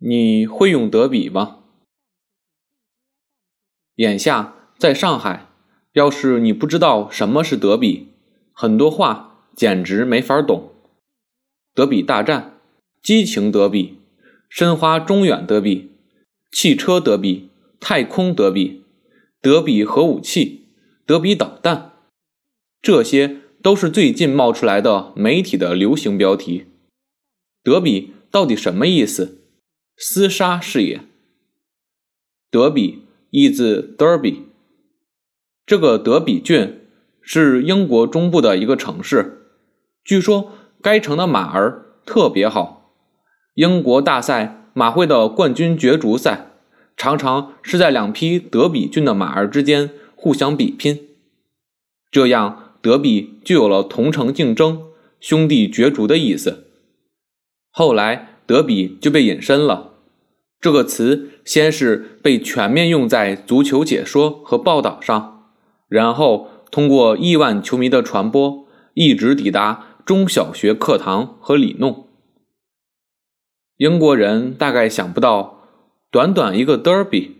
[0.00, 1.58] 你会用德比吗？
[3.96, 5.48] 眼下在上海，
[5.94, 8.06] 要是你不知道什么是德比，
[8.52, 10.70] 很多话简直没法懂。
[11.74, 12.60] 德比大战、
[13.02, 13.98] 激情德比、
[14.48, 15.90] 申花中远德比、
[16.52, 17.48] 汽车德比、
[17.80, 18.84] 太空德比、
[19.40, 20.68] 德比核武器、
[21.04, 21.94] 德比导弹，
[22.80, 26.66] 这些都是最近冒出来的媒体的流行标题。
[27.64, 29.34] 德比到底什么意思？
[29.98, 31.00] 厮杀是也。
[32.50, 34.42] 德比意字 Derby，
[35.66, 36.86] 这个德比郡
[37.20, 39.48] 是英国中部的一个城市。
[40.04, 42.94] 据说该城的马儿特别好，
[43.54, 46.52] 英国大赛马会的冠军角逐赛
[46.96, 51.08] 常常是在两匹德比郡的马儿之间互相比拼，
[52.10, 54.84] 这样德比就有了同城竞争、
[55.18, 56.68] 兄弟角逐的意思。
[57.72, 58.36] 后来。
[58.48, 59.90] 德比就被引申了，
[60.58, 65.50] 这个词先是被全面用在足球解说和报道上，
[65.86, 72.06] 然后通过亿万球迷的传播，一直抵达中小学课堂和里弄。
[73.76, 75.58] 英国人大概想不到，
[76.10, 77.32] 短短一个 Derby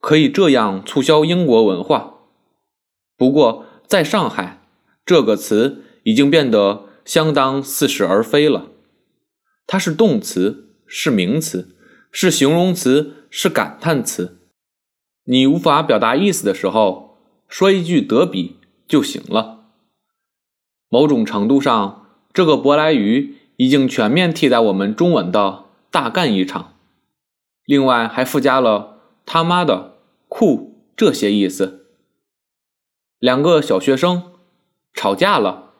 [0.00, 2.14] 可以这样促销英国文化。
[3.16, 4.60] 不过在上海，
[5.06, 8.66] 这个词已经变得相当似是而非了。
[9.70, 11.76] 它是动词，是名词，
[12.10, 14.38] 是形容词，是感叹词。
[15.24, 18.56] 你无法表达意思的时候，说一句“德比”
[18.88, 19.66] 就行了。
[20.88, 26.72] 某种程度上，这个舶来语已经全面替代我们中文的“大干一场”，
[27.66, 31.84] 另外还附加了“他妈的”“酷”这些意思。
[33.18, 34.32] 两个小学生
[34.94, 35.74] 吵架了，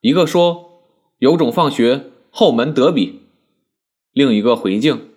[0.00, 0.80] 一个说
[1.20, 3.20] ：“有种放学后门德比。”
[4.14, 5.10] 另一个回敬：“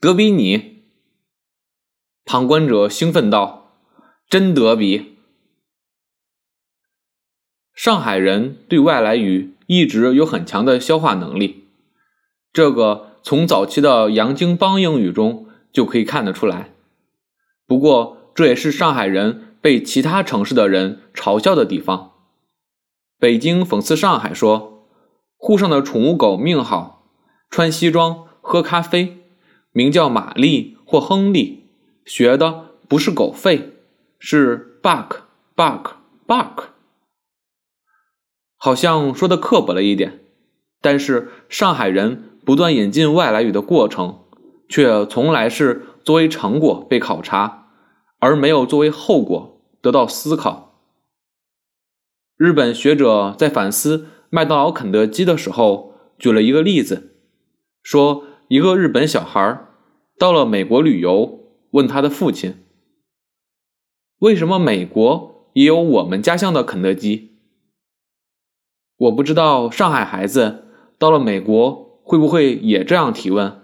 [0.00, 0.84] 德比你。”
[2.24, 3.72] 旁观者兴奋道
[4.30, 5.16] ：“真德比！”
[7.74, 11.64] 上海人对外来语一直有很强的消化能力，
[12.52, 16.72] 这个从早期的洋泾浜英语中就可以看得出来。
[17.66, 22.12] 不过，这也是上海人被其他城市的人嘲笑的地方。
[23.18, 24.86] 北京讽刺上海说
[25.36, 26.92] ：“沪上的宠物狗命好。”
[27.54, 29.18] 穿西装喝咖啡，
[29.70, 31.68] 名叫玛丽或亨利，
[32.04, 33.66] 学的不是狗吠，
[34.18, 35.18] 是 bark
[35.54, 35.92] bark
[36.26, 36.64] bark，
[38.56, 40.18] 好像说的刻薄了一点。
[40.80, 44.24] 但是上海人不断引进外来语的过程，
[44.68, 47.68] 却从来是作为成果被考察，
[48.18, 50.80] 而没有作为后果得到思考。
[52.36, 57.12] 日本学者在反思麦当劳、肯德基的时候，举了一个例子。
[57.84, 59.66] 说，一个日本小孩
[60.18, 61.38] 到了美国旅游，
[61.72, 62.64] 问他的父亲
[64.20, 67.36] ：“为什么美国也有我们家乡的肯德基？”
[68.96, 70.64] 我不知道上海孩子
[70.98, 73.60] 到了美国会不会也这样提问，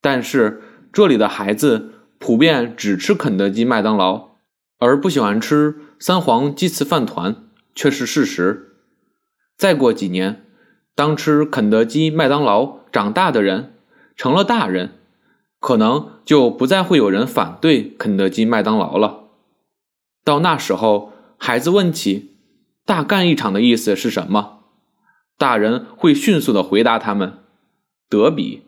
[0.00, 4.30] 但是这里的孩子普遍只吃肯德基、麦当劳，
[4.78, 7.36] 而不喜欢吃三黄鸡翅饭团，
[7.74, 8.78] 却是事实。
[9.58, 10.45] 再过几年。
[10.96, 13.74] 当吃肯德基、麦当劳长大的人
[14.16, 14.94] 成了大人，
[15.60, 19.24] 可能就不再会有人反对肯德基、麦当劳了。
[20.24, 22.36] 到那时候，孩子问起
[22.86, 24.60] “大干一场”的意思是什么，
[25.36, 27.40] 大人会迅速的回答他们
[28.08, 28.62] ：“德比。”